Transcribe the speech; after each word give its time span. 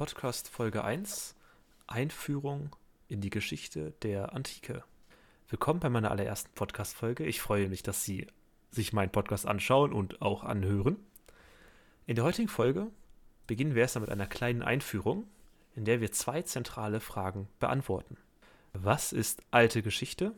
Podcast 0.00 0.48
Folge 0.48 0.82
1 0.82 1.34
Einführung 1.86 2.74
in 3.08 3.20
die 3.20 3.28
Geschichte 3.28 3.92
der 4.00 4.32
Antike. 4.32 4.82
Willkommen 5.50 5.78
bei 5.78 5.90
meiner 5.90 6.10
allerersten 6.10 6.50
Podcast-Folge. 6.54 7.26
Ich 7.26 7.42
freue 7.42 7.68
mich, 7.68 7.82
dass 7.82 8.02
Sie 8.02 8.26
sich 8.70 8.94
meinen 8.94 9.12
Podcast 9.12 9.44
anschauen 9.44 9.92
und 9.92 10.22
auch 10.22 10.42
anhören. 10.42 10.96
In 12.06 12.14
der 12.14 12.24
heutigen 12.24 12.48
Folge 12.48 12.86
beginnen 13.46 13.74
wir 13.74 13.82
erstmal 13.82 14.00
mit 14.00 14.10
einer 14.10 14.26
kleinen 14.26 14.62
Einführung, 14.62 15.28
in 15.76 15.84
der 15.84 16.00
wir 16.00 16.12
zwei 16.12 16.40
zentrale 16.40 17.00
Fragen 17.00 17.46
beantworten. 17.58 18.16
Was 18.72 19.12
ist 19.12 19.42
alte 19.50 19.82
Geschichte? 19.82 20.32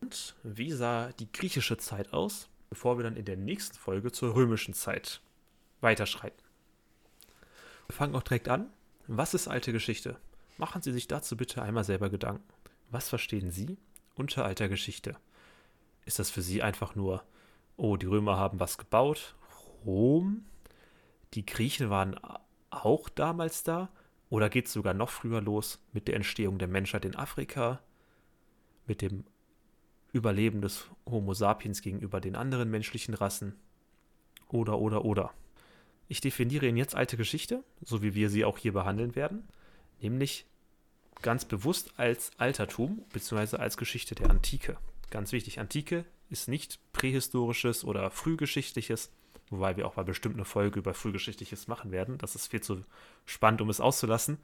Und 0.00 0.36
wie 0.44 0.70
sah 0.70 1.10
die 1.10 1.32
griechische 1.32 1.78
Zeit 1.78 2.12
aus, 2.12 2.48
bevor 2.70 2.96
wir 2.96 3.02
dann 3.02 3.16
in 3.16 3.24
der 3.24 3.36
nächsten 3.36 3.76
Folge 3.76 4.12
zur 4.12 4.36
römischen 4.36 4.72
Zeit 4.72 5.20
weiterschreiten? 5.80 6.51
Wir 7.88 7.94
fangen 7.94 8.14
auch 8.14 8.22
direkt 8.22 8.48
an. 8.48 8.70
Was 9.06 9.34
ist 9.34 9.48
alte 9.48 9.72
Geschichte? 9.72 10.16
Machen 10.58 10.82
Sie 10.82 10.92
sich 10.92 11.08
dazu 11.08 11.36
bitte 11.36 11.62
einmal 11.62 11.84
selber 11.84 12.10
Gedanken. 12.10 12.44
Was 12.90 13.08
verstehen 13.08 13.50
Sie 13.50 13.78
unter 14.14 14.44
alter 14.44 14.68
Geschichte? 14.68 15.16
Ist 16.04 16.18
das 16.18 16.30
für 16.30 16.42
Sie 16.42 16.62
einfach 16.62 16.94
nur, 16.94 17.22
oh, 17.76 17.96
die 17.96 18.06
Römer 18.06 18.36
haben 18.36 18.60
was 18.60 18.78
gebaut, 18.78 19.34
Rom, 19.84 20.44
die 21.34 21.46
Griechen 21.46 21.90
waren 21.90 22.18
auch 22.70 23.08
damals 23.08 23.62
da? 23.62 23.88
Oder 24.30 24.48
geht 24.48 24.66
es 24.66 24.72
sogar 24.72 24.94
noch 24.94 25.10
früher 25.10 25.40
los 25.40 25.78
mit 25.92 26.08
der 26.08 26.16
Entstehung 26.16 26.58
der 26.58 26.68
Menschheit 26.68 27.04
in 27.04 27.16
Afrika, 27.16 27.80
mit 28.86 29.02
dem 29.02 29.24
Überleben 30.12 30.62
des 30.62 30.86
Homo 31.06 31.34
sapiens 31.34 31.82
gegenüber 31.82 32.20
den 32.20 32.36
anderen 32.36 32.70
menschlichen 32.70 33.14
Rassen? 33.14 33.54
Oder, 34.48 34.78
oder, 34.78 35.04
oder. 35.04 35.32
Ich 36.12 36.20
definiere 36.20 36.66
Ihnen 36.66 36.76
jetzt 36.76 36.94
alte 36.94 37.16
Geschichte, 37.16 37.64
so 37.80 38.02
wie 38.02 38.14
wir 38.14 38.28
sie 38.28 38.44
auch 38.44 38.58
hier 38.58 38.74
behandeln 38.74 39.16
werden, 39.16 39.48
nämlich 40.02 40.44
ganz 41.22 41.46
bewusst 41.46 41.94
als 41.96 42.32
Altertum 42.36 43.02
bzw. 43.14 43.56
als 43.56 43.78
Geschichte 43.78 44.14
der 44.14 44.28
Antike. 44.28 44.76
Ganz 45.08 45.32
wichtig, 45.32 45.58
Antike 45.58 46.04
ist 46.28 46.48
nicht 46.48 46.78
prähistorisches 46.92 47.82
oder 47.82 48.10
frühgeschichtliches, 48.10 49.10
wobei 49.48 49.78
wir 49.78 49.86
auch 49.86 49.96
mal 49.96 50.02
bestimmt 50.02 50.34
eine 50.34 50.44
Folge 50.44 50.80
über 50.80 50.92
frühgeschichtliches 50.92 51.66
machen 51.66 51.92
werden. 51.92 52.18
Das 52.18 52.34
ist 52.34 52.48
viel 52.48 52.60
zu 52.60 52.84
spannend, 53.24 53.62
um 53.62 53.70
es 53.70 53.80
auszulassen. 53.80 54.36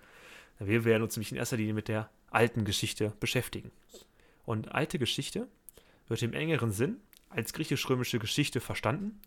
Wir 0.58 0.86
werden 0.86 1.02
uns 1.02 1.16
nämlich 1.16 1.32
in 1.32 1.36
erster 1.36 1.58
Linie 1.58 1.74
mit 1.74 1.88
der 1.88 2.08
alten 2.30 2.64
Geschichte 2.64 3.12
beschäftigen. 3.20 3.70
Und 4.46 4.72
alte 4.72 4.98
Geschichte 4.98 5.46
wird 6.06 6.22
im 6.22 6.32
engeren 6.32 6.72
Sinn 6.72 6.96
als 7.28 7.52
griechisch-römische 7.52 8.18
Geschichte 8.18 8.60
verstanden 8.62 9.20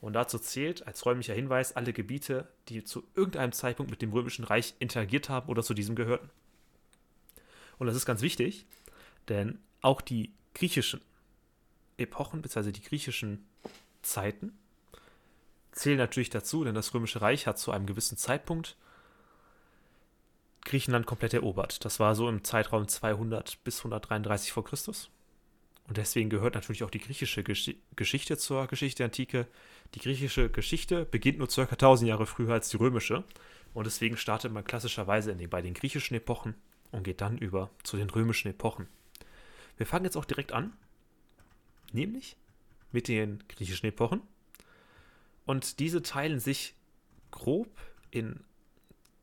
und 0.00 0.14
dazu 0.14 0.38
zählt 0.38 0.86
als 0.86 1.04
räumlicher 1.04 1.34
Hinweis 1.34 1.76
alle 1.76 1.92
Gebiete, 1.92 2.48
die 2.68 2.84
zu 2.84 3.06
irgendeinem 3.14 3.52
Zeitpunkt 3.52 3.90
mit 3.90 4.02
dem 4.02 4.12
Römischen 4.12 4.44
Reich 4.44 4.74
interagiert 4.78 5.28
haben 5.28 5.48
oder 5.48 5.62
zu 5.62 5.74
diesem 5.74 5.94
gehörten. 5.94 6.30
Und 7.78 7.86
das 7.86 7.96
ist 7.96 8.06
ganz 8.06 8.22
wichtig, 8.22 8.66
denn 9.28 9.58
auch 9.80 10.00
die 10.00 10.32
griechischen 10.54 11.00
Epochen 11.98 12.42
bzw. 12.42 12.72
die 12.72 12.82
griechischen 12.82 13.46
Zeiten 14.02 14.58
zählen 15.72 15.98
natürlich 15.98 16.30
dazu, 16.30 16.64
denn 16.64 16.74
das 16.74 16.92
Römische 16.94 17.20
Reich 17.20 17.46
hat 17.46 17.58
zu 17.58 17.70
einem 17.70 17.86
gewissen 17.86 18.16
Zeitpunkt 18.16 18.76
Griechenland 20.64 21.06
komplett 21.06 21.34
erobert. 21.34 21.84
Das 21.84 22.00
war 22.00 22.14
so 22.14 22.28
im 22.28 22.44
Zeitraum 22.44 22.86
200 22.86 23.62
bis 23.64 23.78
133 23.78 24.52
vor 24.52 24.64
Christus. 24.64 25.10
Und 25.90 25.96
deswegen 25.96 26.30
gehört 26.30 26.54
natürlich 26.54 26.84
auch 26.84 26.90
die 26.90 27.00
griechische 27.00 27.42
Gesch 27.42 27.74
Geschichte 27.96 28.38
zur 28.38 28.68
Geschichte 28.68 28.98
der 28.98 29.06
Antike. 29.06 29.48
Die 29.96 29.98
griechische 29.98 30.48
Geschichte 30.48 31.04
beginnt 31.04 31.38
nur 31.38 31.48
ca. 31.48 31.62
1000 31.62 32.08
Jahre 32.08 32.26
früher 32.26 32.52
als 32.52 32.68
die 32.68 32.76
römische. 32.76 33.24
Und 33.74 33.88
deswegen 33.88 34.16
startet 34.16 34.52
man 34.52 34.62
klassischerweise 34.62 35.34
den, 35.34 35.50
bei 35.50 35.62
den 35.62 35.74
griechischen 35.74 36.14
Epochen 36.14 36.54
und 36.92 37.02
geht 37.02 37.20
dann 37.20 37.38
über 37.38 37.70
zu 37.82 37.96
den 37.96 38.08
römischen 38.08 38.46
Epochen. 38.46 38.86
Wir 39.78 39.86
fangen 39.86 40.04
jetzt 40.04 40.16
auch 40.16 40.26
direkt 40.26 40.52
an, 40.52 40.74
nämlich 41.90 42.36
mit 42.92 43.08
den 43.08 43.42
griechischen 43.48 43.86
Epochen. 43.88 44.22
Und 45.44 45.80
diese 45.80 46.02
teilen 46.02 46.38
sich 46.38 46.76
grob 47.32 47.68
in 48.12 48.44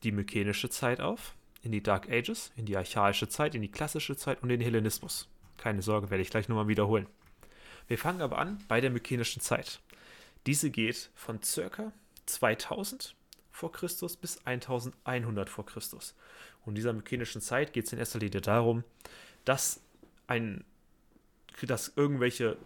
die 0.03 0.11
mykenische 0.11 0.69
Zeit 0.69 0.99
auf, 0.99 1.33
in 1.61 1.71
die 1.71 1.81
Dark 1.81 2.09
Ages, 2.09 2.51
in 2.57 2.65
die 2.65 2.75
archaische 2.75 3.29
Zeit, 3.29 3.55
in 3.55 3.61
die 3.61 3.71
klassische 3.71 4.17
Zeit 4.17 4.43
und 4.43 4.49
den 4.49 4.59
Hellenismus. 4.59 5.29
Keine 5.57 5.81
Sorge, 5.81 6.09
werde 6.09 6.21
ich 6.21 6.29
gleich 6.29 6.49
nochmal 6.49 6.67
wiederholen. 6.67 7.07
Wir 7.87 7.97
fangen 7.97 8.21
aber 8.21 8.37
an 8.37 8.63
bei 8.67 8.81
der 8.81 8.89
mykenischen 8.89 9.41
Zeit. 9.41 9.81
Diese 10.45 10.69
geht 10.69 11.09
von 11.15 11.41
circa 11.41 11.91
2000 12.25 13.15
vor 13.51 13.71
Christus 13.71 14.17
bis 14.17 14.45
1100 14.45 15.49
vor 15.49 15.65
Christus. 15.65 16.15
Und 16.65 16.75
dieser 16.75 16.93
mykenischen 16.93 17.41
Zeit 17.41 17.73
geht 17.73 17.85
es 17.85 17.93
in 17.93 17.99
erster 17.99 18.19
Linie 18.19 18.41
darum, 18.41 18.83
dass 19.45 19.81
ein 20.27 20.63
dass 21.65 21.93
irgendwelche 21.95 22.57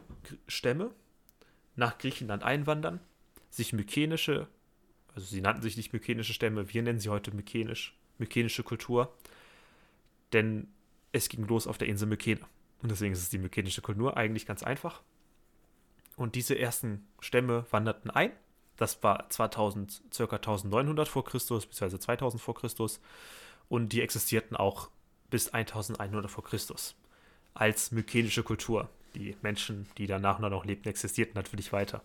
Stämme 0.48 0.92
nach 1.78 1.98
Griechenland 1.98 2.44
einwandern, 2.44 3.00
sich 3.50 3.72
mykenische, 3.72 4.48
also 5.16 5.26
sie 5.26 5.42
nannten 5.42 5.62
sich 5.62 5.78
nicht 5.78 5.94
mykenische 5.94 6.34
Stämme, 6.34 6.74
wir 6.74 6.84
nennen 6.84 7.00
sie 7.00 7.10
heute 7.10 7.34
mykenisch, 7.34 7.96
mykenische 8.18 8.64
Kultur, 8.64 9.16
denn 10.34 10.68
es 11.14 11.30
ging 11.30 11.48
los 11.48 11.68
auf 11.68 11.78
der 11.78 11.88
Insel 11.88 12.08
Mykene. 12.08 12.42
Und 12.82 12.90
deswegen 12.90 13.14
ist 13.14 13.22
es 13.22 13.30
die 13.30 13.38
mykenische 13.38 13.82
Kultur 13.82 14.18
eigentlich 14.18 14.46
ganz 14.46 14.64
einfach. 14.64 15.02
Und 16.16 16.36
diese 16.36 16.58
ersten 16.58 17.08
Stämme 17.20 17.66
wanderten 17.72 18.10
ein. 18.10 18.32
Das 18.78 19.04
war 19.04 19.30
2000, 19.30 20.02
circa 20.14 20.38
1900 20.38 21.08
vor 21.08 21.24
Christus, 21.24 21.66
beziehungsweise 21.66 22.00
2000 22.00 22.42
vor 22.42 22.56
Christus. 22.56 23.00
Und 23.70 23.90
die 23.90 24.02
existierten 24.02 24.56
auch 24.56 24.90
bis 25.30 25.50
1100 25.50 26.30
vor 26.30 26.44
Christus. 26.44 26.96
Als 27.54 27.92
mykenische 27.92 28.44
Kultur. 28.44 28.90
Die 29.14 29.36
Menschen, 29.42 29.88
die 29.98 30.08
danach 30.08 30.40
noch 30.40 30.66
lebten, 30.66 30.90
existierten 30.90 31.36
natürlich 31.36 31.72
weiter. 31.74 32.04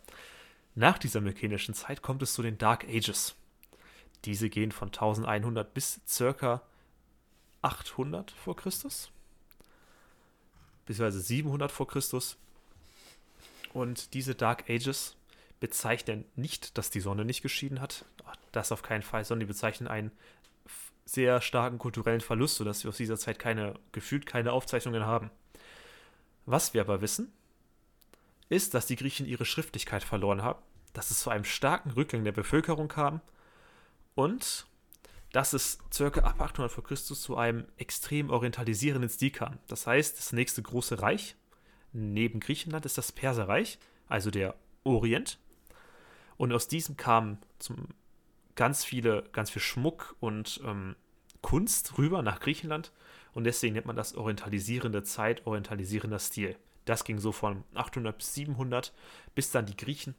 Nach 0.74 0.98
dieser 0.98 1.20
mykenischen 1.20 1.74
Zeit 1.74 2.02
kommt 2.02 2.22
es 2.22 2.34
zu 2.34 2.42
den 2.42 2.58
Dark 2.58 2.84
Ages. 2.84 3.34
Diese 4.24 4.50
gehen 4.50 4.72
von 4.72 4.88
1100 4.88 5.72
bis 5.72 6.00
circa 6.06 6.62
800 7.62 8.32
vor 8.32 8.56
Christus 8.56 9.10
beziehungsweise 10.86 11.20
700 11.20 11.70
vor 11.70 11.86
Christus. 11.86 12.36
Und 13.72 14.14
diese 14.14 14.34
Dark 14.34 14.70
Ages 14.70 15.16
bezeichnen 15.60 16.24
nicht, 16.34 16.78
dass 16.78 16.90
die 16.90 17.00
Sonne 17.00 17.24
nicht 17.24 17.42
geschieden 17.42 17.80
hat. 17.80 18.04
Das 18.52 18.72
auf 18.72 18.82
keinen 18.82 19.02
Fall, 19.02 19.24
sondern 19.24 19.46
die 19.46 19.52
bezeichnen 19.52 19.88
einen 19.88 20.10
sehr 21.04 21.40
starken 21.40 21.78
kulturellen 21.78 22.20
Verlust, 22.20 22.56
sodass 22.56 22.84
wir 22.84 22.88
aus 22.88 22.96
dieser 22.96 23.16
Zeit 23.16 23.38
keine, 23.38 23.74
gefühlt 23.92 24.26
keine 24.26 24.52
Aufzeichnungen 24.52 25.04
haben. 25.04 25.30
Was 26.46 26.74
wir 26.74 26.80
aber 26.80 27.00
wissen, 27.00 27.32
ist, 28.48 28.74
dass 28.74 28.86
die 28.86 28.96
Griechen 28.96 29.26
ihre 29.26 29.44
Schriftlichkeit 29.44 30.04
verloren 30.04 30.42
haben, 30.42 30.60
dass 30.92 31.10
es 31.10 31.20
zu 31.20 31.30
einem 31.30 31.44
starken 31.44 31.90
Rückgang 31.90 32.24
der 32.24 32.32
Bevölkerung 32.32 32.88
kam 32.88 33.20
und 34.14 34.66
dass 35.32 35.52
es 35.52 35.78
circa 35.92 36.20
ab 36.20 36.40
800 36.40 36.70
vor 36.70 36.84
Christus 36.84 37.22
zu 37.22 37.36
einem 37.36 37.66
extrem 37.76 38.30
orientalisierenden 38.30 39.10
Stil 39.10 39.30
kam. 39.30 39.58
Das 39.66 39.86
heißt, 39.86 40.18
das 40.18 40.32
nächste 40.32 40.62
große 40.62 41.00
Reich 41.02 41.36
neben 41.92 42.40
Griechenland 42.40 42.86
ist 42.86 42.98
das 42.98 43.12
Perserreich, 43.12 43.78
also 44.08 44.30
der 44.30 44.54
Orient. 44.84 45.38
Und 46.36 46.52
aus 46.52 46.68
diesem 46.68 46.96
kam 46.96 47.38
zum, 47.58 47.88
ganz 48.54 48.84
viele, 48.84 49.24
ganz 49.32 49.50
viel 49.50 49.62
Schmuck 49.62 50.16
und 50.20 50.60
ähm, 50.64 50.96
Kunst 51.40 51.98
rüber 51.98 52.22
nach 52.22 52.40
Griechenland. 52.40 52.92
Und 53.32 53.44
deswegen 53.44 53.74
nennt 53.74 53.86
man 53.86 53.96
das 53.96 54.14
orientalisierende 54.14 55.02
Zeit, 55.02 55.46
orientalisierender 55.46 56.18
Stil. 56.18 56.56
Das 56.84 57.04
ging 57.04 57.18
so 57.18 57.32
von 57.32 57.64
800 57.74 58.16
bis 58.16 58.34
700, 58.34 58.92
bis 59.34 59.50
dann 59.50 59.66
die 59.66 59.76
Griechen 59.76 60.14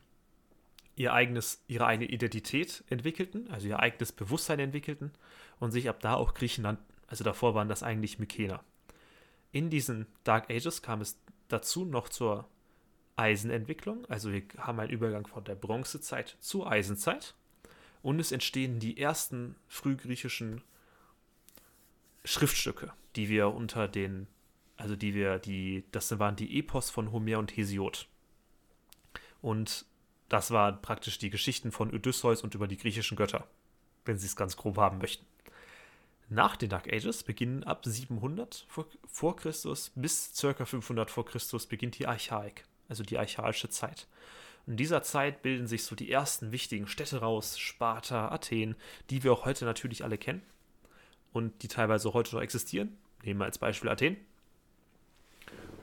ihr 0.98 1.14
eigenes, 1.14 1.64
ihre 1.68 1.86
eigene 1.86 2.10
Identität 2.10 2.84
entwickelten, 2.90 3.50
also 3.52 3.68
ihr 3.68 3.80
eigenes 3.80 4.12
Bewusstsein 4.12 4.60
entwickelten 4.60 5.12
und 5.60 5.72
sich 5.72 5.88
ab 5.88 6.00
da 6.02 6.16
auch 6.16 6.34
Griechenland, 6.34 6.80
also 7.06 7.24
davor 7.24 7.56
waren 7.56 7.70
das 7.70 7.84
eigentlich 7.84 8.20
Mykener. 8.20 8.64
In 9.52 9.70
diesen 9.70 10.08
Dark 10.24 10.50
Ages 10.50 10.82
kam 10.82 11.00
es 11.02 11.18
dazu 11.48 11.86
noch 11.86 12.10
zur 12.10 12.50
Eisenentwicklung, 13.16 14.06
also 14.08 14.34
wir 14.34 14.44
haben 14.58 14.80
einen 14.80 14.90
Übergang 14.90 15.28
von 15.28 15.44
der 15.44 15.56
Bronzezeit 15.56 16.36
zur 16.40 16.70
Eisenzeit 16.70 17.36
und 18.02 18.20
es 18.20 18.32
entstehen 18.32 18.80
die 18.80 19.00
ersten 19.00 19.56
frühgriechischen 19.68 20.64
Schriftstücke, 22.26 22.92
die 23.16 23.30
wir 23.30 23.50
unter 23.50 23.88
den, 23.88 24.28
also 24.78 24.96
die 24.96 25.14
wir, 25.14 25.38
die, 25.38 25.84
das 25.92 26.18
waren 26.18 26.36
die 26.36 26.58
Epos 26.58 26.90
von 26.90 27.12
Homer 27.12 27.38
und 27.38 27.56
Hesiod. 27.56 28.08
Und 29.42 29.86
das 30.30 30.52
waren 30.52 30.82
praktisch 30.82 31.18
die 31.18 31.30
Geschichten 31.30 31.72
von 31.72 31.94
Odysseus 31.94 32.42
und 32.42 32.56
über 32.56 32.68
die 32.68 32.78
griechischen 32.78 33.18
Götter, 33.18 33.48
wenn 34.06 34.18
Sie 34.18 34.26
es 34.26 34.36
ganz 34.36 34.58
grob 34.58 34.78
haben 34.78 34.98
möchten. 34.98 35.26
Nach 36.30 36.58
den 36.58 36.70
Dark 36.70 36.92
Ages 36.92 37.24
beginnen 37.24 37.64
ab 37.64 37.86
700 37.86 38.66
vor, 38.68 38.86
vor 39.06 39.38
Christus 39.38 39.92
bis 39.96 40.34
ca. 40.40 40.66
500 40.66 41.10
vor 41.10 41.26
Christus 41.26 41.66
beginnt 41.66 41.98
die 41.98 42.08
Archaik, 42.08 42.66
also 42.90 43.04
die 43.04 43.18
archaische 43.18 43.70
Zeit. 43.70 44.08
In 44.66 44.76
dieser 44.76 45.02
Zeit 45.02 45.42
bilden 45.42 45.68
sich 45.68 45.86
so 45.86 45.96
die 45.96 46.12
ersten 46.12 46.52
wichtigen 46.52 46.88
Städte 46.88 47.20
raus, 47.20 47.58
Sparta, 47.58 48.30
Athen, 48.30 48.76
die 49.10 49.24
wir 49.24 49.32
auch 49.32 49.46
heute 49.46 49.64
natürlich 49.64 50.04
alle 50.04 50.18
kennen 50.18 50.42
und 51.32 51.64
die 51.64 51.70
teilweise 51.70 52.14
heute 52.14 52.36
noch 52.36 52.42
existieren. 52.42 52.98
Nehmen 53.24 53.40
wir 53.40 53.46
als 53.46 53.60
Beispiel 53.60 53.90
Athen. 53.90 54.18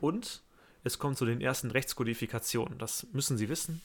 Und 0.03 0.43
es 0.83 0.99
kommt 0.99 1.17
zu 1.17 1.25
den 1.25 1.41
ersten 1.41 1.71
Rechtskodifikationen. 1.71 2.79
Das 2.79 3.07
müssen 3.13 3.39
Sie 3.39 3.49
wissen. 3.49 3.81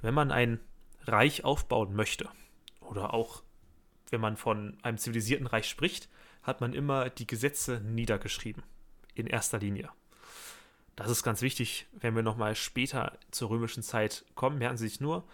Wenn 0.00 0.14
man 0.14 0.30
ein 0.30 0.60
Reich 1.04 1.44
aufbauen 1.44 1.94
möchte 1.94 2.28
oder 2.80 3.14
auch 3.14 3.42
wenn 4.10 4.20
man 4.20 4.36
von 4.36 4.78
einem 4.82 4.98
zivilisierten 4.98 5.46
Reich 5.46 5.68
spricht, 5.68 6.08
hat 6.42 6.60
man 6.60 6.72
immer 6.72 7.10
die 7.10 7.26
Gesetze 7.26 7.80
niedergeschrieben. 7.80 8.62
In 9.14 9.26
erster 9.26 9.58
Linie. 9.58 9.90
Das 10.94 11.10
ist 11.10 11.22
ganz 11.22 11.42
wichtig, 11.42 11.86
wenn 11.92 12.14
wir 12.14 12.22
nochmal 12.22 12.54
später 12.54 13.18
zur 13.30 13.50
römischen 13.50 13.82
Zeit 13.82 14.24
kommen. 14.34 14.58
Merken 14.58 14.76
Sie 14.76 14.88
sich 14.88 15.00
nur, 15.00 15.24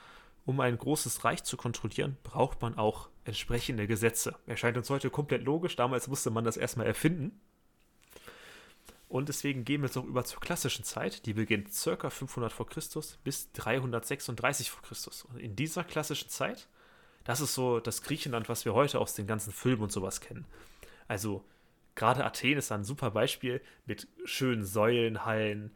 um 0.46 0.61
ein 0.61 0.76
großes 0.76 1.25
Reich 1.25 1.44
zu 1.44 1.56
kontrollieren, 1.56 2.16
braucht 2.22 2.62
man 2.62 2.76
auch 2.76 3.08
entsprechende 3.25 3.87
Gesetze. 3.87 4.37
Erscheint 4.46 4.76
uns 4.76 4.90
heute 4.90 5.11
komplett 5.11 5.44
logisch. 5.44 5.76
Damals 5.76 6.08
musste 6.08 6.31
man 6.31 6.44
das 6.44 6.56
erstmal 6.56 6.87
erfinden. 6.87 7.40
Und 9.08 9.28
deswegen 9.28 9.64
gehen 9.64 9.82
wir 9.82 9.86
jetzt 9.86 9.96
auch 9.96 10.04
über 10.04 10.24
zur 10.24 10.40
klassischen 10.40 10.84
Zeit. 10.84 11.26
Die 11.26 11.34
beginnt 11.34 11.68
ca. 11.72 12.10
500 12.10 12.52
vor 12.52 12.66
Christus 12.66 13.18
bis 13.22 13.52
336 13.52 14.70
vor 14.70 14.82
Christus. 14.82 15.24
Und 15.24 15.38
in 15.38 15.56
dieser 15.56 15.84
klassischen 15.84 16.30
Zeit, 16.30 16.68
das 17.24 17.40
ist 17.40 17.54
so 17.54 17.80
das 17.80 18.02
Griechenland, 18.02 18.48
was 18.48 18.64
wir 18.64 18.74
heute 18.74 18.98
aus 18.98 19.14
den 19.14 19.26
ganzen 19.26 19.52
Filmen 19.52 19.82
und 19.82 19.92
sowas 19.92 20.20
kennen. 20.20 20.46
Also 21.06 21.44
gerade 21.94 22.24
Athen 22.24 22.58
ist 22.58 22.72
ein 22.72 22.84
super 22.84 23.10
Beispiel 23.10 23.60
mit 23.86 24.08
schönen 24.24 24.64
Säulenhallen, 24.64 25.72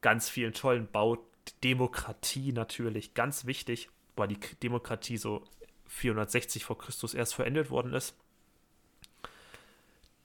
ganz 0.00 0.28
vielen 0.28 0.52
tollen 0.52 0.88
Bau, 0.90 1.18
Demokratie 1.62 2.52
natürlich, 2.52 3.14
ganz 3.14 3.46
wichtig, 3.46 3.88
weil 4.16 4.28
die 4.28 4.40
Demokratie 4.62 5.16
so 5.16 5.44
460 5.86 6.64
vor 6.64 6.78
Christus 6.78 7.14
erst 7.14 7.34
verendet 7.34 7.70
worden 7.70 7.92
ist. 7.92 8.16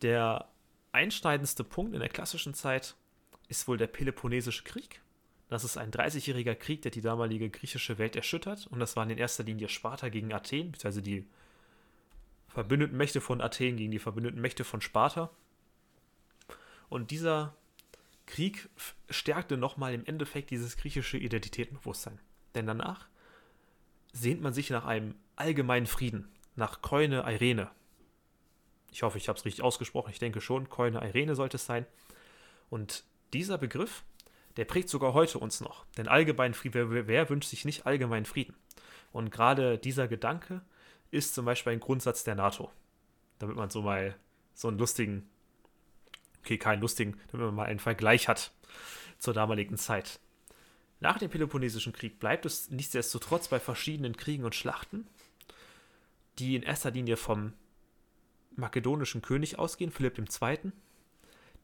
Der 0.01 0.50
einschneidendste 0.91 1.63
Punkt 1.63 1.93
in 1.93 1.99
der 1.99 2.09
klassischen 2.09 2.53
Zeit 2.53 2.95
ist 3.47 3.67
wohl 3.67 3.77
der 3.77 3.87
Peloponnesische 3.87 4.63
Krieg. 4.63 5.01
Das 5.49 5.65
ist 5.65 5.77
ein 5.77 5.91
30-jähriger 5.91 6.55
Krieg, 6.55 6.81
der 6.81 6.91
die 6.91 7.01
damalige 7.01 7.49
griechische 7.49 7.97
Welt 7.97 8.15
erschüttert. 8.15 8.67
Und 8.67 8.79
das 8.79 8.95
waren 8.95 9.09
in 9.09 9.17
erster 9.17 9.43
Linie 9.43 9.67
Sparta 9.67 10.07
gegen 10.07 10.33
Athen, 10.33 10.71
beziehungsweise 10.71 11.01
die 11.01 11.27
verbündeten 12.47 12.97
Mächte 12.97 13.19
von 13.19 13.41
Athen 13.41 13.75
gegen 13.75 13.91
die 13.91 13.99
verbündeten 13.99 14.39
Mächte 14.39 14.63
von 14.63 14.79
Sparta. 14.79 15.29
Und 16.87 17.11
dieser 17.11 17.55
Krieg 18.25 18.69
stärkte 19.09 19.57
nochmal 19.57 19.93
im 19.93 20.05
Endeffekt 20.05 20.51
dieses 20.51 20.77
griechische 20.77 21.17
Identitätenbewusstsein. 21.17 22.19
Denn 22.55 22.65
danach 22.65 23.07
sehnt 24.13 24.41
man 24.41 24.53
sich 24.53 24.69
nach 24.69 24.85
einem 24.85 25.15
allgemeinen 25.35 25.85
Frieden, 25.85 26.29
nach 26.55 26.81
Koine 26.81 27.23
Irene. 27.27 27.69
Ich 28.91 29.03
hoffe, 29.03 29.17
ich 29.17 29.29
habe 29.29 29.39
es 29.39 29.45
richtig 29.45 29.63
ausgesprochen. 29.63 30.11
Ich 30.11 30.19
denke 30.19 30.41
schon, 30.41 30.69
Koine 30.69 30.99
Irene 30.99 31.35
sollte 31.35 31.55
es 31.55 31.65
sein. 31.65 31.85
Und 32.69 33.05
dieser 33.33 33.57
Begriff, 33.57 34.03
der 34.57 34.65
prägt 34.65 34.89
sogar 34.89 35.13
heute 35.13 35.39
uns 35.39 35.61
noch. 35.61 35.85
Denn 35.97 36.07
allgemein 36.07 36.53
Frieden, 36.53 36.91
wer, 36.91 37.07
wer 37.07 37.29
wünscht 37.29 37.49
sich 37.49 37.65
nicht 37.65 37.85
allgemeinen 37.85 38.25
Frieden? 38.25 38.55
Und 39.13 39.31
gerade 39.31 39.77
dieser 39.77 40.07
Gedanke 40.07 40.61
ist 41.09 41.33
zum 41.33 41.45
Beispiel 41.45 41.73
ein 41.73 41.79
Grundsatz 41.79 42.23
der 42.23 42.35
NATO. 42.35 42.71
Damit 43.39 43.55
man 43.55 43.69
so 43.69 43.81
mal 43.81 44.15
so 44.53 44.67
einen 44.67 44.77
lustigen, 44.77 45.29
okay, 46.41 46.57
keinen 46.57 46.81
lustigen, 46.81 47.19
damit 47.31 47.47
man 47.47 47.55
mal 47.55 47.67
einen 47.67 47.79
Vergleich 47.79 48.27
hat 48.27 48.51
zur 49.19 49.33
damaligen 49.33 49.77
Zeit. 49.77 50.19
Nach 50.99 51.17
dem 51.17 51.31
Peloponnesischen 51.31 51.93
Krieg 51.93 52.19
bleibt 52.19 52.45
es 52.45 52.69
nichtsdestotrotz 52.69 53.47
bei 53.47 53.59
verschiedenen 53.59 54.17
Kriegen 54.17 54.43
und 54.45 54.53
Schlachten, 54.53 55.07
die 56.37 56.55
in 56.55 56.63
erster 56.63 56.91
Linie 56.91 57.17
vom 57.17 57.53
makedonischen 58.61 59.21
König 59.21 59.59
ausgehen, 59.59 59.91
Philipp 59.91 60.17
II. 60.17 60.71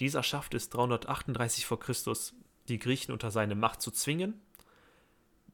Dieser 0.01 0.23
schafft 0.23 0.53
es 0.53 0.69
338 0.69 1.65
vor 1.65 1.79
Christus, 1.79 2.33
die 2.67 2.79
Griechen 2.79 3.13
unter 3.13 3.31
seine 3.31 3.55
Macht 3.55 3.81
zu 3.81 3.91
zwingen. 3.91 4.41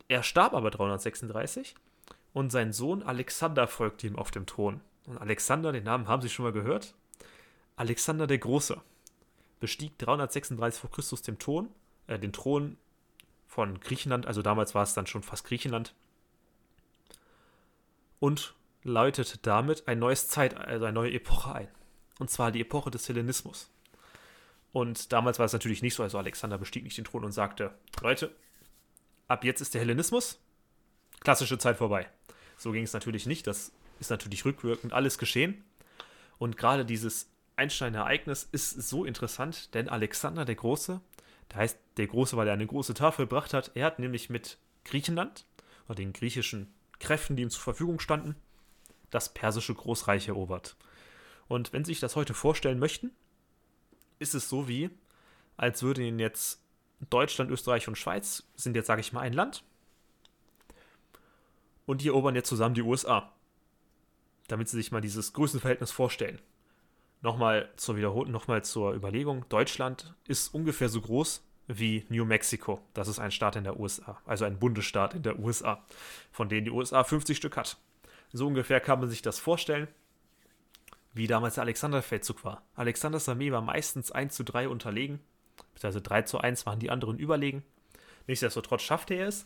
Er 0.08 0.24
starb 0.24 0.54
aber 0.54 0.72
336 0.72 1.76
und 2.34 2.52
sein 2.52 2.74
Sohn 2.74 3.04
Alexander 3.04 3.68
folgte 3.68 4.08
ihm 4.08 4.18
auf 4.18 4.32
dem 4.32 4.46
Thron. 4.46 4.82
Und 5.06 5.18
Alexander, 5.20 5.72
den 5.72 5.84
Namen 5.84 6.08
haben 6.08 6.22
Sie 6.22 6.30
schon 6.30 6.44
mal 6.44 6.52
gehört? 6.52 6.96
Alexander 7.76 8.28
der 8.28 8.40
Große 8.40 8.82
bestieg 9.60 9.98
336 10.00 10.82
vor 10.82 10.92
Christus 10.92 11.22
den 11.22 11.40
Thron, 11.40 11.70
äh, 12.08 12.20
den 12.20 12.34
Thron 12.34 12.78
von 13.48 13.80
Griechenland, 13.80 14.26
also 14.26 14.42
damals 14.42 14.74
war 14.74 14.84
es 14.84 14.94
dann 14.94 15.08
schon 15.08 15.24
fast 15.24 15.46
Griechenland, 15.46 15.94
und 18.20 18.56
läutete 18.84 19.38
damit 19.40 19.88
ein 19.88 20.00
neues 20.00 20.28
Zeit, 20.28 20.56
also 20.56 20.86
eine 20.86 20.94
neue 20.94 21.14
Epoche 21.14 21.54
ein. 21.54 21.68
Und 22.20 22.30
zwar 22.30 22.52
die 22.52 22.62
Epoche 22.62 22.92
des 22.92 23.08
Hellenismus. 23.10 23.70
Und 24.72 25.12
damals 25.14 25.40
war 25.40 25.46
es 25.46 25.54
natürlich 25.54 25.82
nicht 25.82 25.96
so, 25.96 26.04
also 26.04 26.18
Alexander 26.18 26.58
bestieg 26.58 26.84
nicht 26.84 26.98
den 26.98 27.06
Thron 27.06 27.24
und 27.24 27.32
sagte, 27.32 27.74
Leute, 28.02 28.36
ab 29.28 29.44
jetzt 29.44 29.62
ist 29.62 29.74
der 29.74 29.82
Hellenismus, 29.82 30.40
klassische 31.20 31.58
Zeit 31.58 31.78
vorbei. 31.78 32.08
So 32.58 32.72
ging 32.72 32.84
es 32.84 32.94
natürlich 32.94 33.26
nicht. 33.26 33.48
Das 33.48 33.72
ist 34.00 34.10
natürlich 34.10 34.46
rückwirkend 34.46 34.94
alles 34.94 35.18
geschehen. 35.18 35.64
Und 36.38 36.58
gerade 36.58 36.86
dieses 36.86 37.30
einstein 37.56 37.94
Ereignis 37.94 38.48
ist 38.52 38.72
so 38.90 39.06
interessant, 39.06 39.74
denn 39.76 39.90
Alexander 39.90 40.46
der 40.46 40.56
Große, 40.56 41.02
der 41.52 41.58
heißt 41.58 41.78
der 41.98 42.08
Große, 42.08 42.36
weil 42.36 42.48
er 42.48 42.54
eine 42.54 42.66
große 42.66 42.94
Tafel 42.94 43.26
gebracht 43.26 43.54
hat, 43.54 43.72
er 43.76 43.86
hat 43.86 44.00
nämlich 44.00 44.30
mit 44.30 44.58
Griechenland 44.86 45.46
oder 45.86 45.96
den 45.96 46.14
griechischen 46.14 46.74
Kräften, 47.00 47.36
die 47.36 47.44
ihm 47.44 47.50
zur 47.50 47.62
Verfügung 47.62 48.00
standen, 48.00 48.36
das 49.14 49.34
persische 49.34 49.74
Großreich 49.74 50.28
erobert. 50.28 50.76
Und 51.48 51.74
wenn 51.74 51.84
Sie 51.84 51.92
sich 51.92 52.00
das 52.00 52.16
heute 52.16 52.34
vorstellen 52.34 52.80
möchten, 52.80 53.12
ist 54.20 54.34
es 54.34 54.50
so 54.50 54.68
wie, 54.68 54.90
als 55.58 55.84
würden 55.84 56.20
jetzt 56.20 56.62
Deutschland, 57.10 57.52
Österreich 57.52 57.88
und 57.88 57.98
Schweiz 57.98 58.44
sind 58.56 58.76
jetzt, 58.76 58.88
sage 58.88 59.02
ich 59.02 59.14
mal, 59.14 59.22
ein 59.22 59.34
Land 59.34 59.64
und 61.86 62.02
die 62.02 62.08
erobern 62.08 62.36
jetzt 62.36 62.50
zusammen 62.50 62.76
die 62.76 62.82
USA. 62.82 63.32
Damit 64.48 64.70
sie 64.70 64.78
sich 64.78 64.92
mal 64.92 65.02
dieses 65.02 65.34
Größenverhältnis 65.34 65.92
vorstellen. 65.92 66.40
Nochmal 67.22 67.70
zur 67.78 67.96
Wiederholung, 67.96 68.32
nochmal 68.32 68.64
zur 68.64 68.94
Überlegung. 68.94 69.46
Deutschland 69.50 70.14
ist 70.28 70.54
ungefähr 70.54 70.90
so 70.90 71.00
groß 71.00 71.42
wie 71.68 72.06
New 72.10 72.26
Mexico. 72.26 72.82
Das 72.94 73.08
ist 73.08 73.20
ein 73.20 73.32
Staat 73.32 73.56
in 73.56 73.64
der 73.64 73.80
USA, 73.80 74.22
also 74.26 74.44
ein 74.44 74.60
Bundesstaat 74.60 75.14
in 75.14 75.24
der 75.24 75.40
USA, 75.40 75.82
von 76.32 76.50
denen 76.50 76.66
die 76.66 76.72
USA 76.72 77.04
50 77.04 77.38
Stück 77.38 77.56
hat. 77.56 77.78
So 78.34 78.48
ungefähr 78.48 78.80
kann 78.80 79.00
man 79.00 79.10
sich 79.10 79.22
das 79.22 79.40
vorstellen, 79.40 79.88
wie 81.14 81.28
damals 81.28 81.56
der 81.56 81.64
Alexanderfeldzug 81.64 82.44
war. 82.44 82.64
Alexanders 82.76 83.30
Armee 83.30 83.52
war 83.52 83.62
meistens 83.62 84.12
1 84.12 84.36
zu 84.36 84.44
3 84.44 84.68
unterlegen, 84.68 85.20
beziehungsweise 85.74 86.02
3 86.02 86.22
zu 86.24 86.40
1 86.40 86.66
waren 86.66 86.80
die 86.80 86.90
anderen 86.90 87.20
überlegen. 87.20 87.64
Nichtsdestotrotz 88.26 88.82
schaffte 88.82 89.14
er 89.14 89.28
es, 89.28 89.46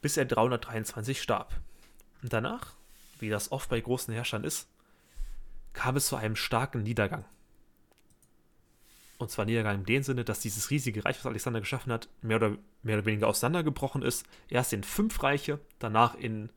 bis 0.00 0.16
er 0.16 0.24
323 0.24 1.20
starb. 1.20 1.52
Und 2.22 2.32
danach, 2.32 2.74
wie 3.18 3.28
das 3.28 3.52
oft 3.52 3.68
bei 3.68 3.80
großen 3.80 4.14
Herrschern 4.14 4.44
ist, 4.44 4.66
kam 5.74 5.96
es 5.96 6.06
zu 6.06 6.16
einem 6.16 6.36
starken 6.36 6.82
Niedergang. 6.82 7.26
Und 9.18 9.30
zwar 9.30 9.44
Niedergang 9.44 9.80
in 9.80 9.84
dem 9.84 10.02
Sinne, 10.02 10.24
dass 10.24 10.40
dieses 10.40 10.70
riesige 10.70 11.04
Reich, 11.04 11.18
was 11.18 11.26
Alexander 11.26 11.60
geschaffen 11.60 11.92
hat, 11.92 12.08
mehr 12.22 12.38
oder, 12.38 12.56
mehr 12.82 12.96
oder 12.96 13.04
weniger 13.04 13.28
auseinandergebrochen 13.28 14.00
ist. 14.00 14.24
Erst 14.48 14.72
in 14.72 14.82
fünf 14.82 15.22
Reiche, 15.22 15.60
danach 15.78 16.14
in 16.14 16.48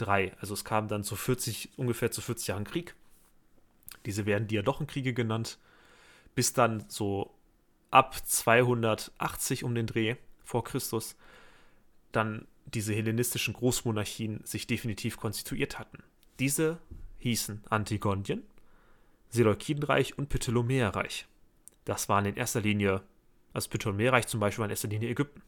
drei. 0.00 0.32
Also 0.40 0.54
es 0.54 0.64
kam 0.64 0.88
dann 0.88 1.04
zu 1.04 1.16
40, 1.16 1.70
ungefähr 1.76 2.10
zu 2.10 2.20
40 2.20 2.48
Jahren 2.48 2.64
Krieg. 2.64 2.94
Diese 4.06 4.26
werden 4.26 4.48
Diadochenkriege 4.48 5.12
genannt. 5.12 5.58
Bis 6.34 6.52
dann 6.52 6.84
so 6.88 7.34
ab 7.90 8.16
280 8.26 9.64
um 9.64 9.74
den 9.74 9.86
Dreh 9.86 10.16
vor 10.44 10.64
Christus 10.64 11.16
dann 12.12 12.46
diese 12.66 12.94
hellenistischen 12.94 13.54
Großmonarchien 13.54 14.40
sich 14.44 14.66
definitiv 14.66 15.16
konstituiert 15.16 15.78
hatten. 15.78 16.02
Diese 16.38 16.78
hießen 17.18 17.62
Antigondien, 17.68 18.42
Seleukidenreich 19.30 20.16
und 20.16 20.28
Ptolemäerreich. 20.28 21.26
Das 21.84 22.08
waren 22.08 22.26
in 22.26 22.36
erster 22.36 22.60
Linie, 22.60 23.02
also 23.52 23.70
Ptolemäerreich 23.70 24.26
zum 24.26 24.40
Beispiel 24.40 24.60
war 24.60 24.66
in 24.66 24.70
erster 24.70 24.88
Linie 24.88 25.10
Ägypten. 25.10 25.42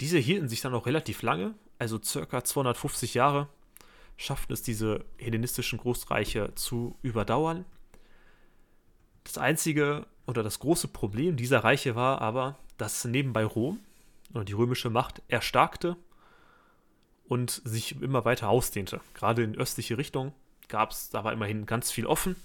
Diese 0.00 0.18
hielten 0.18 0.48
sich 0.48 0.60
dann 0.60 0.74
auch 0.74 0.86
relativ 0.86 1.22
lange, 1.22 1.54
also 1.80 2.00
circa 2.02 2.44
250 2.44 3.14
Jahre, 3.14 3.48
schafften 4.16 4.52
es 4.52 4.62
diese 4.62 5.04
hellenistischen 5.18 5.78
Großreiche 5.78 6.54
zu 6.54 6.96
überdauern. 7.02 7.64
Das 9.24 9.38
einzige 9.38 10.06
oder 10.26 10.42
das 10.42 10.58
große 10.58 10.88
Problem 10.88 11.36
dieser 11.36 11.64
Reiche 11.64 11.96
war 11.96 12.20
aber, 12.20 12.58
dass 12.76 13.04
nebenbei 13.04 13.44
Rom 13.44 13.80
oder 14.34 14.44
die 14.44 14.52
römische 14.52 14.90
Macht 14.90 15.22
erstarkte 15.28 15.96
und 17.24 17.62
sich 17.64 18.00
immer 18.00 18.24
weiter 18.24 18.48
ausdehnte. 18.50 19.00
Gerade 19.14 19.42
in 19.42 19.56
östliche 19.56 19.96
Richtung 19.96 20.34
gab 20.68 20.90
es, 20.90 21.08
da 21.08 21.24
war 21.24 21.32
immerhin 21.32 21.64
ganz 21.64 21.90
viel 21.90 22.06
offen, 22.06 22.36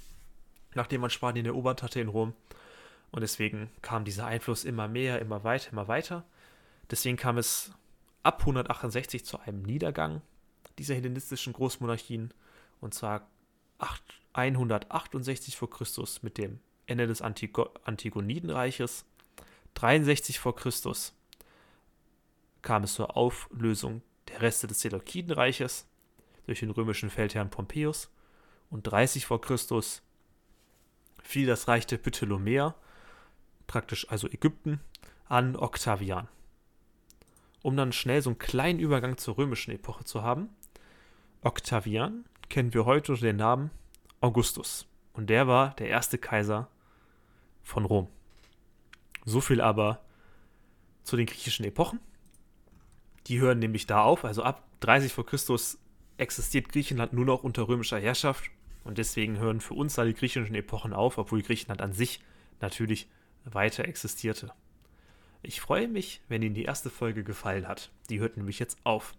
nachdem 0.76 1.02
man 1.02 1.10
Spanien 1.10 1.46
erobert 1.46 1.84
hatte 1.84 2.00
in 2.00 2.08
Rom. 2.08 2.34
Und 3.12 3.22
deswegen 3.22 3.70
kam 3.82 4.06
dieser 4.06 4.26
Einfluss 4.26 4.64
immer 4.64 4.88
mehr, 4.88 5.20
immer 5.20 5.44
weiter, 5.44 5.72
immer 5.72 5.88
weiter. 5.88 6.24
Deswegen 6.90 7.18
kam 7.18 7.38
es 7.38 7.72
ab 8.26 8.40
168 8.42 9.24
zu 9.24 9.40
einem 9.40 9.62
Niedergang 9.62 10.22
dieser 10.80 10.96
hellenistischen 10.96 11.54
Großmonarchien 11.54 12.34
und 12.82 12.94
zwar 12.94 13.28
168 14.34 15.56
vor 15.56 15.70
Christus 15.70 16.24
mit 16.24 16.38
dem 16.38 16.60
Ende 16.88 17.08
des 17.08 17.22
Antigo 17.22 17.70
Antigonidenreiches. 17.84 19.06
63 19.76 20.40
vor 20.40 20.56
Christus 20.56 21.14
kam 22.62 22.84
es 22.84 22.96
zur 22.96 23.16
Auflösung 23.16 24.02
der 24.30 24.42
Reste 24.42 24.68
des 24.68 24.82
Seleukidenreiches 24.82 25.86
durch 26.46 26.62
den 26.62 26.72
römischen 26.72 27.10
Feldherrn 27.10 27.50
Pompeius 27.50 28.10
und 28.70 28.84
30 28.84 29.26
vor 29.26 29.42
Christus 29.42 30.02
fiel 31.22 31.48
das 31.48 31.68
Reich 31.68 31.86
der 31.86 31.98
Ptolemäer, 31.98 32.76
praktisch 33.68 34.10
also 34.10 34.28
Ägypten, 34.28 34.80
an 35.28 35.56
Octavian. 35.56 36.28
Um 37.66 37.76
dann 37.76 37.94
schnell 37.94 38.22
so 38.22 38.30
einen 38.30 38.38
kleinen 38.38 38.78
Übergang 38.78 39.18
zur 39.18 39.40
römischen 39.40 39.72
Epoche 39.72 40.04
zu 40.04 40.22
haben, 40.22 40.50
Octavian 41.42 42.26
kennen 42.48 42.76
wir 42.76 42.86
heute 42.86 43.14
unter 43.14 43.26
dem 43.26 43.38
Namen 43.38 43.72
Augustus. 44.22 44.86
Und 45.14 45.32
der 45.32 45.48
war 45.48 45.76
der 45.78 45.88
erste 45.88 46.20
Kaiser 46.20 46.70
von 47.64 47.86
Rom. 47.86 48.08
So 49.26 49.42
viel 49.42 49.62
aber 49.62 50.00
zu 51.02 51.18
den 51.18 51.26
griechischen 51.26 51.66
Epochen. 51.66 52.00
Die 53.26 53.40
hören 53.40 53.58
nämlich 53.58 53.88
da 53.88 54.04
auf, 54.04 54.26
also 54.26 54.44
ab 54.44 54.62
30 54.82 55.12
vor 55.12 55.26
Christus 55.26 55.80
existiert 56.18 56.70
Griechenland 56.70 57.14
nur 57.14 57.26
noch 57.26 57.44
unter 57.44 57.68
römischer 57.68 57.98
Herrschaft 57.98 58.52
und 58.84 59.00
deswegen 59.00 59.40
hören 59.40 59.60
für 59.60 59.74
uns 59.74 59.96
da 59.96 60.06
die 60.06 60.14
griechischen 60.14 60.54
Epochen 60.54 60.94
auf, 60.94 61.18
obwohl 61.18 61.42
Griechenland 61.42 61.82
an 61.82 61.94
sich 61.94 62.20
natürlich 62.62 63.10
weiter 63.44 63.86
existierte. 63.86 64.54
Ich 65.48 65.62
freue 65.62 65.88
mich, 65.88 66.22
wenn 66.28 66.42
Ihnen 66.42 66.56
die 66.56 66.64
erste 66.64 66.90
Folge 66.90 67.24
gefallen 67.24 67.68
hat. 67.68 67.92
Die 68.10 68.20
hört 68.20 68.36
nämlich 68.36 68.58
jetzt 68.58 68.80
auf. 68.84 69.14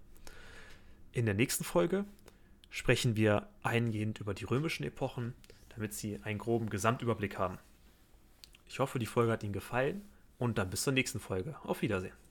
In 1.12 1.24
der 1.24 1.34
nächsten 1.34 1.62
Folge 1.62 2.04
sprechen 2.68 3.14
wir 3.14 3.48
eingehend 3.62 4.18
über 4.18 4.34
die 4.34 4.44
römischen 4.44 4.82
Epochen, 4.82 5.34
damit 5.68 5.94
Sie 5.94 6.18
einen 6.24 6.40
groben 6.40 6.68
Gesamtüberblick 6.68 7.38
haben. 7.38 7.58
Ich 8.66 8.80
hoffe, 8.80 8.98
die 8.98 9.06
Folge 9.06 9.30
hat 9.30 9.44
Ihnen 9.44 9.52
gefallen 9.52 10.02
und 10.36 10.58
dann 10.58 10.68
bis 10.68 10.82
zur 10.82 10.94
nächsten 10.94 11.20
Folge. 11.20 11.54
Auf 11.62 11.82
Wiedersehen. 11.82 12.25